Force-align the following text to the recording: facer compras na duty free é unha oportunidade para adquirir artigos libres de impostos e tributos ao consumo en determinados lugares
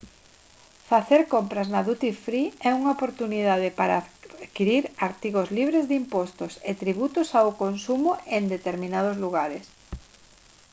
facer 0.89 1.21
compras 1.35 1.67
na 1.73 1.81
duty 1.89 2.09
free 2.25 2.47
é 2.67 2.71
unha 2.79 2.93
oportunidade 2.97 3.69
para 3.79 4.01
adquirir 4.01 4.83
artigos 5.09 5.47
libres 5.57 5.87
de 5.89 5.95
impostos 6.01 6.51
e 6.69 6.71
tributos 6.81 7.29
ao 7.39 7.49
consumo 7.63 8.11
en 8.37 8.43
determinados 8.55 9.15
lugares 9.23 9.63